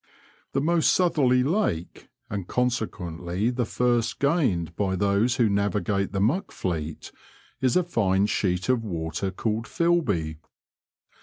The 0.53 0.61
most 0.61 0.91
southerly 0.91 1.43
lake, 1.43 2.09
and 2.27 2.47
ccmsequeutly 2.47 3.55
the 3.55 3.67
first 3.67 4.17
gained 4.17 4.75
by 4.75 4.95
those 4.95 5.35
who 5.35 5.47
navigate 5.47 6.11
the 6.11 6.19
Muck 6.19 6.51
Fleet, 6.51 7.11
is 7.61 7.75
a 7.77 7.83
fine 7.83 8.25
sheet 8.25 8.67
of 8.67 8.83
water 8.83 9.29
called 9.29 9.67
Filby. 9.67 10.37